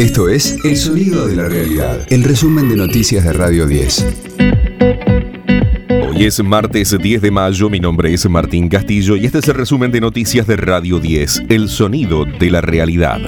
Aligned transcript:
Esto 0.00 0.30
es 0.30 0.56
El 0.64 0.78
Sonido 0.78 1.26
de 1.26 1.36
la 1.36 1.46
Realidad, 1.46 2.06
el 2.08 2.24
resumen 2.24 2.70
de 2.70 2.76
noticias 2.76 3.22
de 3.22 3.34
Radio 3.34 3.66
10. 3.66 4.06
Hoy 6.08 6.24
es 6.24 6.42
martes 6.42 6.96
10 6.98 7.20
de 7.20 7.30
mayo, 7.30 7.68
mi 7.68 7.80
nombre 7.80 8.14
es 8.14 8.26
Martín 8.26 8.70
Castillo 8.70 9.14
y 9.16 9.26
este 9.26 9.40
es 9.40 9.48
el 9.48 9.56
resumen 9.56 9.92
de 9.92 10.00
noticias 10.00 10.46
de 10.46 10.56
Radio 10.56 11.00
10, 11.00 11.42
El 11.50 11.68
Sonido 11.68 12.24
de 12.24 12.50
la 12.50 12.62
Realidad. 12.62 13.20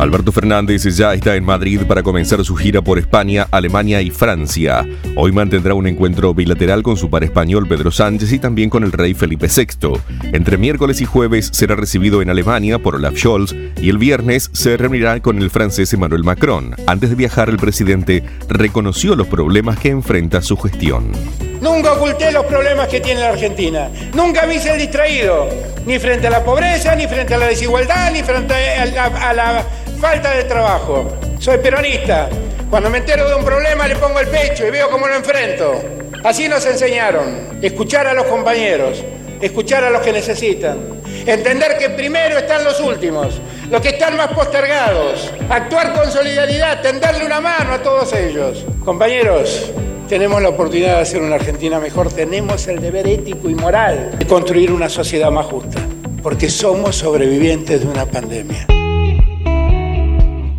Alberto 0.00 0.32
Fernández 0.32 0.84
ya 0.96 1.12
está 1.12 1.36
en 1.36 1.44
Madrid 1.44 1.82
para 1.86 2.02
comenzar 2.02 2.42
su 2.42 2.56
gira 2.56 2.80
por 2.80 2.98
España, 2.98 3.46
Alemania 3.50 4.00
y 4.00 4.08
Francia. 4.08 4.86
Hoy 5.14 5.30
mantendrá 5.30 5.74
un 5.74 5.86
encuentro 5.86 6.32
bilateral 6.32 6.82
con 6.82 6.96
su 6.96 7.10
par 7.10 7.22
español 7.22 7.68
Pedro 7.68 7.90
Sánchez 7.90 8.32
y 8.32 8.38
también 8.38 8.70
con 8.70 8.82
el 8.82 8.92
rey 8.92 9.12
Felipe 9.12 9.48
VI. 9.54 10.00
Entre 10.32 10.56
miércoles 10.56 11.02
y 11.02 11.04
jueves 11.04 11.50
será 11.52 11.76
recibido 11.76 12.22
en 12.22 12.30
Alemania 12.30 12.78
por 12.78 12.94
Olaf 12.94 13.14
Scholz 13.14 13.54
y 13.76 13.90
el 13.90 13.98
viernes 13.98 14.48
se 14.54 14.78
reunirá 14.78 15.20
con 15.20 15.42
el 15.42 15.50
francés 15.50 15.92
Emmanuel 15.92 16.24
Macron. 16.24 16.74
Antes 16.86 17.10
de 17.10 17.16
viajar, 17.16 17.50
el 17.50 17.58
presidente 17.58 18.24
reconoció 18.48 19.14
los 19.16 19.26
problemas 19.26 19.78
que 19.78 19.90
enfrenta 19.90 20.40
su 20.40 20.56
gestión. 20.56 21.12
Nunca 21.60 21.92
oculté 21.92 22.32
los 22.32 22.46
problemas 22.46 22.88
que 22.88 23.00
tiene 23.00 23.20
la 23.20 23.28
Argentina. 23.28 23.90
Nunca 24.14 24.46
me 24.46 24.54
hice 24.54 24.72
el 24.72 24.78
distraído, 24.78 25.46
ni 25.84 25.98
frente 25.98 26.26
a 26.26 26.30
la 26.30 26.42
pobreza, 26.42 26.96
ni 26.96 27.06
frente 27.06 27.34
a 27.34 27.38
la 27.38 27.48
desigualdad, 27.48 28.10
ni 28.12 28.22
frente 28.22 28.54
a 28.54 29.34
la, 29.34 29.66
falta 30.00 30.34
de 30.34 30.44
trabajo. 30.44 31.06
Soy 31.38 31.58
peronista. 31.58 32.28
Cuando 32.70 32.88
me 32.88 32.98
entero 32.98 33.28
de 33.28 33.34
un 33.34 33.44
problema 33.44 33.86
le 33.86 33.96
pongo 33.96 34.18
el 34.20 34.28
pecho 34.28 34.66
y 34.66 34.70
veo 34.70 34.88
cómo 34.88 35.06
lo 35.06 35.14
enfrento. 35.14 35.80
Así 36.24 36.48
nos 36.48 36.64
enseñaron. 36.64 37.58
Escuchar 37.60 38.06
a 38.06 38.14
los 38.14 38.24
compañeros, 38.24 39.04
escuchar 39.40 39.84
a 39.84 39.90
los 39.90 40.00
que 40.00 40.12
necesitan. 40.12 41.00
Entender 41.26 41.76
que 41.76 41.90
primero 41.90 42.38
están 42.38 42.64
los 42.64 42.80
últimos, 42.80 43.40
los 43.70 43.80
que 43.82 43.90
están 43.90 44.16
más 44.16 44.28
postergados. 44.28 45.30
Actuar 45.50 45.92
con 45.92 46.10
solidaridad, 46.10 46.80
tenderle 46.80 47.26
una 47.26 47.40
mano 47.40 47.74
a 47.74 47.82
todos 47.82 48.12
ellos. 48.14 48.64
Compañeros, 48.82 49.70
tenemos 50.08 50.40
la 50.40 50.48
oportunidad 50.48 50.96
de 50.96 51.02
hacer 51.02 51.20
una 51.20 51.34
Argentina 51.34 51.78
mejor, 51.78 52.10
tenemos 52.10 52.66
el 52.68 52.80
deber 52.80 53.06
ético 53.06 53.50
y 53.50 53.54
moral 53.54 54.12
de 54.18 54.26
construir 54.26 54.72
una 54.72 54.88
sociedad 54.88 55.30
más 55.30 55.46
justa, 55.46 55.80
porque 56.22 56.48
somos 56.48 56.96
sobrevivientes 56.96 57.80
de 57.82 57.86
una 57.86 58.06
pandemia. 58.06 58.66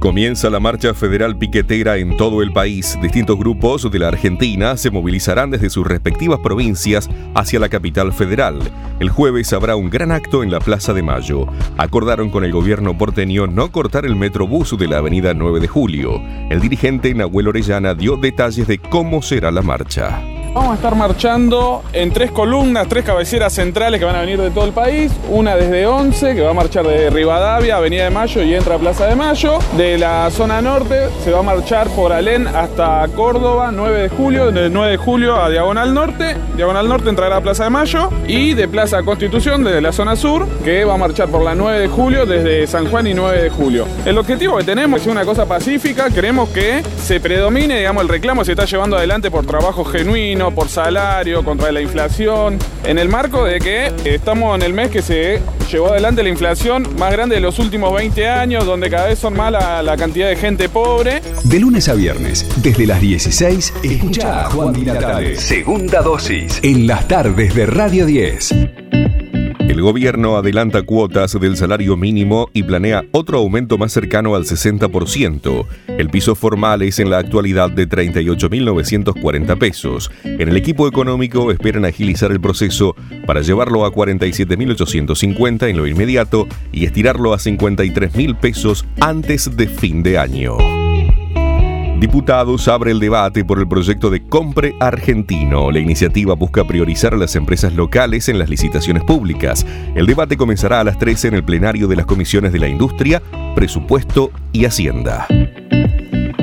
Comienza 0.02 0.50
la 0.50 0.60
marcha 0.60 0.96
federal 0.96 1.38
piquetera 1.38 1.98
en 1.98 2.18
todo 2.18 2.42
el 2.42 2.52
país. 2.52 2.98
Distintos 3.04 3.38
grupos 3.38 3.88
de 3.92 4.00
la 4.00 4.08
Argentina 4.08 4.76
se 4.76 4.90
movilizarán 4.90 5.52
desde 5.52 5.70
sus 5.70 5.86
respectivas 5.86 6.40
provincias 6.40 7.08
hacia 7.36 7.60
la 7.60 7.70
capital 7.70 8.12
federal. 8.12 8.58
El 9.00 9.12
jueves 9.12 9.54
habrá 9.54 9.76
un 9.76 9.92
gran 9.92 10.12
acto 10.12 10.42
en 10.42 10.50
la 10.50 10.60
Plaza 10.60 10.94
de 10.94 11.04
Mayo. 11.04 11.46
Acordaron 11.78 12.32
con 12.32 12.44
el 12.44 12.52
gobierno 12.52 12.98
porteño 12.98 13.46
no 13.46 13.72
cortar 13.72 14.08
el 14.08 14.16
metrobús 14.16 14.76
de 14.76 14.88
la 14.88 14.98
avenida 14.98 15.36
9 15.36 15.60
de 15.60 15.68
Julio. 15.68 16.20
El 16.50 16.62
dirigente 16.62 17.14
Nahuel 17.14 17.50
Orellana 17.50 17.94
dio 17.94 18.18
detalles 18.18 18.66
de 18.66 18.80
cómo 18.80 19.22
será 19.22 19.52
la 19.52 19.62
marcha. 19.62 20.20
Vamos 20.54 20.74
a 20.74 20.76
estar 20.76 20.96
marchando 20.96 21.82
en 21.94 22.12
tres 22.12 22.30
columnas, 22.30 22.86
tres 22.90 23.06
cabeceras 23.06 23.54
centrales 23.54 24.02
que 24.02 24.06
van 24.06 24.18
a 24.18 24.20
venir 24.20 24.38
de 24.38 24.52
todo 24.52 24.66
el 24.66 24.74
país. 24.74 25.10
Una 25.30 25.56
desde 25.56 25.88
11, 25.88 26.36
que 26.36 26.42
va 26.42 26.50
a 26.50 26.54
marchar 26.54 26.86
de 26.86 27.10
Rivadavia, 27.10 27.78
Avenida 27.78 28.04
de 28.04 28.10
Mayo 28.10 28.44
y 28.44 28.54
entra 28.54 28.76
a 28.76 28.78
Plaza 28.78 29.08
de 29.08 29.16
Mayo. 29.16 29.60
De 29.78 29.98
la 29.98 30.30
zona 30.30 30.62
norte 30.62 31.08
se 31.24 31.32
va 31.32 31.40
a 31.40 31.44
marchar 31.44 31.88
por 31.92 32.12
Alén 32.12 32.48
hasta 32.48 33.08
Córdoba, 33.16 33.72
9 33.72 34.02
de 34.02 34.10
julio. 34.10 34.52
De 34.52 34.70
9 34.70 34.92
de 34.92 34.98
julio 34.98 35.42
a 35.42 35.50
Diagonal 35.50 35.94
Norte. 35.94 36.36
Diagonal 36.58 36.90
Norte 36.90 37.08
entrará 37.08 37.38
a 37.38 37.42
Plaza 37.42 37.64
de 37.64 37.70
Mayo. 37.70 38.10
Y 38.28 38.54
de 38.54 38.68
Plaza 38.68 39.04
Constitución, 39.04 39.64
desde 39.64 39.80
la 39.80 39.94
zona 39.94 40.18
sur, 40.18 40.46
que 40.66 40.84
va 40.84 40.96
a 40.96 40.98
marchar 40.98 41.30
por 41.30 41.44
la 41.44 41.56
9 41.56 41.80
de 41.80 41.88
julio 41.88 42.26
desde 42.26 42.68
San 42.68 42.90
Juan 42.90 43.08
y 43.08 43.14
9 43.14 43.44
de 43.44 43.50
julio. 43.50 43.86
El 44.06 44.18
objetivo 44.18 44.58
que 44.58 44.66
tenemos 44.66 45.00
es 45.00 45.08
una 45.08 45.24
cosa 45.24 45.46
pacífica. 45.46 46.10
Queremos 46.10 46.50
que 46.50 46.84
se 47.02 47.22
predomine, 47.22 47.78
digamos, 47.78 48.04
el 48.04 48.10
reclamo 48.10 48.44
se 48.44 48.52
está 48.52 48.66
llevando 48.66 48.98
adelante 48.98 49.32
por 49.32 49.46
trabajo 49.46 49.86
genuino 49.86 50.41
por 50.50 50.68
salario, 50.68 51.44
contra 51.46 51.72
la 51.72 51.82
inflación, 51.82 52.58
en 52.84 52.98
el 52.98 53.08
marco 53.08 53.46
de 53.46 53.60
que 53.60 53.92
estamos 54.06 54.56
en 54.56 54.64
el 54.64 54.74
mes 54.74 54.90
que 54.90 55.04
se 55.04 55.40
llevó 55.72 55.90
adelante 55.90 56.24
la 56.24 56.30
inflación 56.30 56.88
más 56.98 57.12
grande 57.12 57.36
de 57.36 57.42
los 57.42 57.60
últimos 57.60 57.94
20 57.94 58.28
años, 58.28 58.66
donde 58.66 58.90
cada 58.90 59.08
vez 59.08 59.20
son 59.20 59.36
más 59.36 59.52
la, 59.52 59.96
cantidad 59.98 60.28
de 60.28 60.36
gente 60.36 60.68
pobre. 60.70 61.22
De 61.44 61.60
lunes 61.60 61.88
a 61.88 61.94
viernes, 61.94 62.48
desde 62.64 62.88
las 62.88 63.00
16, 63.02 63.74
escucha 63.84 64.46
a 64.46 64.50
Juan 64.50 64.74
Di 64.74 65.36
Segunda 65.36 66.02
dosis. 66.02 66.60
En 66.64 66.88
las 66.88 67.08
tardes 67.08 67.54
de 67.54 67.68
Radio 67.68 68.08
10. 68.08 68.81
El 69.72 69.82
gobierno 69.82 70.36
adelanta 70.36 70.82
cuotas 70.82 71.40
del 71.40 71.56
salario 71.56 71.96
mínimo 71.96 72.50
y 72.52 72.64
planea 72.64 73.06
otro 73.14 73.38
aumento 73.38 73.78
más 73.78 73.94
cercano 73.94 74.36
al 74.36 74.44
60%. 74.44 75.66
El 75.88 76.10
piso 76.10 76.36
formal 76.36 76.82
es 76.82 77.00
en 77.00 77.10
la 77.10 77.20
actualidad 77.20 77.72
de 77.72 77.88
38.940 77.88 79.58
pesos. 79.58 80.12
En 80.26 80.50
el 80.50 80.58
equipo 80.58 80.90
económico 80.90 81.54
esperan 81.54 81.86
agilizar 81.86 82.34
el 82.34 82.42
proceso 82.42 82.98
para 83.26 83.40
llevarlo 83.40 83.86
a 83.86 83.94
47.850 83.94 85.70
en 85.70 85.78
lo 85.78 85.88
inmediato 85.88 86.50
y 86.74 86.84
estirarlo 86.84 87.34
a 87.34 87.38
53.000 87.38 88.38
pesos 88.42 88.86
antes 89.00 89.56
de 89.56 89.70
fin 89.70 90.04
de 90.04 90.18
año. 90.18 90.81
Diputados 92.02 92.68
abre 92.68 92.90
el 92.90 93.00
debate 93.00 93.46
por 93.46 93.60
el 93.60 93.68
proyecto 93.68 94.10
de 94.10 94.28
Compre 94.28 94.74
Argentino. 94.80 95.70
La 95.70 95.78
iniciativa 95.78 96.34
busca 96.34 96.64
priorizar 96.64 97.14
a 97.14 97.18
las 97.18 97.36
empresas 97.36 97.76
locales 97.76 98.28
en 98.28 98.40
las 98.40 98.50
licitaciones 98.50 99.04
públicas. 99.04 99.68
El 99.94 100.08
debate 100.08 100.36
comenzará 100.36 100.80
a 100.80 100.84
las 100.84 100.98
13 100.98 101.28
en 101.28 101.34
el 101.36 101.44
plenario 101.44 101.88
de 101.88 101.98
las 101.98 102.08
comisiones 102.08 102.54
de 102.54 102.58
la 102.58 102.68
Industria, 102.68 103.22
Presupuesto 103.54 104.32
y 104.52 104.66
Hacienda. 104.66 105.28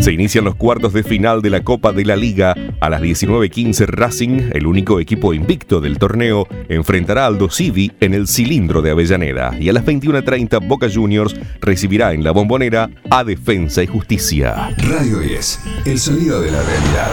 Se 0.00 0.12
inician 0.12 0.44
los 0.44 0.54
cuartos 0.54 0.92
de 0.92 1.02
final 1.02 1.42
de 1.42 1.50
la 1.50 1.64
Copa 1.64 1.92
de 1.92 2.04
la 2.04 2.16
Liga. 2.16 2.54
A 2.80 2.88
las 2.88 3.02
19.15 3.02 3.86
Racing, 3.86 4.50
el 4.52 4.66
único 4.66 5.00
equipo 5.00 5.34
invicto 5.34 5.80
del 5.80 5.98
torneo, 5.98 6.46
enfrentará 6.68 7.26
al 7.26 7.38
Civi 7.50 7.90
en 8.00 8.14
el 8.14 8.28
cilindro 8.28 8.80
de 8.80 8.92
Avellaneda. 8.92 9.56
Y 9.58 9.68
a 9.68 9.72
las 9.72 9.84
21.30 9.84 10.66
Boca 10.66 10.88
Juniors 10.92 11.34
recibirá 11.60 12.12
en 12.12 12.22
la 12.22 12.30
bombonera 12.30 12.90
a 13.10 13.24
Defensa 13.24 13.82
y 13.82 13.88
Justicia. 13.88 14.70
Radio 14.78 15.18
10, 15.18 15.60
el 15.86 15.98
sonido 15.98 16.40
de 16.40 16.52
la 16.52 16.62
realidad. 16.62 17.10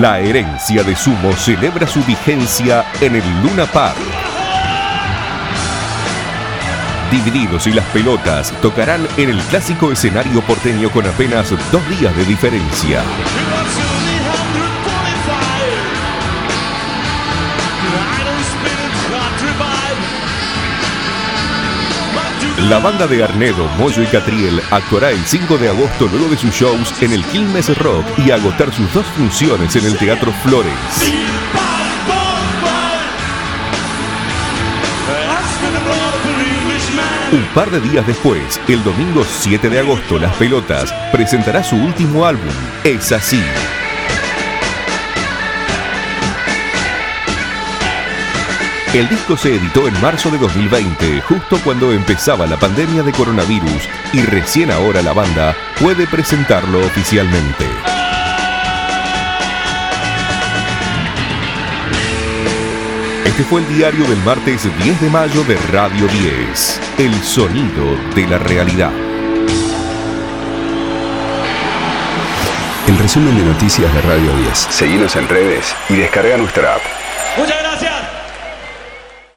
La 0.00 0.20
herencia 0.20 0.82
de 0.82 0.94
Sumo 0.94 1.32
celebra 1.32 1.86
su 1.86 2.02
vigencia 2.04 2.84
en 3.00 3.16
el 3.16 3.24
Luna 3.42 3.66
Park 3.66 4.31
Divididos 7.12 7.66
y 7.66 7.72
las 7.72 7.84
pelotas 7.88 8.58
tocarán 8.62 9.06
en 9.18 9.28
el 9.28 9.38
clásico 9.42 9.92
escenario 9.92 10.40
porteño 10.40 10.90
con 10.90 11.06
apenas 11.06 11.50
dos 11.70 11.86
días 11.90 12.16
de 12.16 12.24
diferencia. 12.24 13.02
La 22.70 22.78
banda 22.78 23.06
de 23.06 23.22
Arnedo, 23.22 23.68
Moyo 23.76 24.02
y 24.02 24.06
Catriel 24.06 24.62
actuará 24.70 25.10
el 25.10 25.22
5 25.22 25.58
de 25.58 25.68
agosto 25.68 26.08
luego 26.10 26.28
de 26.28 26.38
sus 26.38 26.54
shows 26.54 27.02
en 27.02 27.12
el 27.12 27.22
Quilmes 27.26 27.76
Rock 27.76 28.06
y 28.24 28.30
agotar 28.30 28.72
sus 28.72 28.90
dos 28.94 29.04
funciones 29.08 29.76
en 29.76 29.84
el 29.84 29.98
Teatro 29.98 30.32
Flores. 30.42 30.72
Un 37.32 37.44
par 37.54 37.70
de 37.70 37.80
días 37.80 38.06
después, 38.06 38.60
el 38.68 38.84
domingo 38.84 39.24
7 39.24 39.70
de 39.70 39.78
agosto, 39.78 40.18
Las 40.18 40.34
Pelotas 40.36 40.92
presentará 41.10 41.62
su 41.64 41.76
último 41.76 42.26
álbum, 42.26 42.52
Es 42.84 43.12
así. 43.12 43.42
El 48.92 49.08
disco 49.08 49.38
se 49.38 49.54
editó 49.54 49.88
en 49.88 49.98
marzo 50.02 50.30
de 50.30 50.36
2020, 50.36 51.22
justo 51.22 51.58
cuando 51.64 51.92
empezaba 51.92 52.46
la 52.46 52.58
pandemia 52.58 53.02
de 53.02 53.12
coronavirus, 53.12 53.88
y 54.12 54.20
recién 54.20 54.70
ahora 54.70 55.00
la 55.00 55.14
banda 55.14 55.56
puede 55.80 56.06
presentarlo 56.06 56.80
oficialmente. 56.80 57.91
Este 63.24 63.44
fue 63.44 63.60
el 63.60 63.68
diario 63.68 64.04
del 64.06 64.18
martes 64.24 64.64
10 64.82 65.00
de 65.00 65.08
mayo 65.08 65.44
de 65.44 65.56
Radio 65.70 66.06
10, 66.08 66.80
El 66.98 67.14
sonido 67.22 67.96
de 68.16 68.26
la 68.26 68.38
realidad. 68.38 68.90
El 72.88 72.98
resumen 72.98 73.36
de 73.38 73.44
noticias 73.44 73.94
de 73.94 74.02
Radio 74.02 74.36
10. 74.38 74.58
Seguimos 74.58 75.14
en 75.14 75.28
redes 75.28 75.74
y 75.88 75.94
descarga 75.94 76.36
nuestra 76.36 76.74
app. 76.74 76.82
Muchas 77.38 77.58
gracias. 77.60 77.91